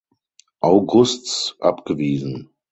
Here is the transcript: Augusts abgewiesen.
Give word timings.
Augusts 0.63 1.55
abgewiesen. 1.59 2.49